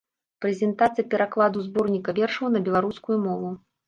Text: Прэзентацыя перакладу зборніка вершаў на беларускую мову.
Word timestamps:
Прэзентацыя 0.43 1.05
перакладу 1.11 1.63
зборніка 1.67 2.15
вершаў 2.21 2.49
на 2.55 2.63
беларускую 2.71 3.19
мову. 3.27 3.53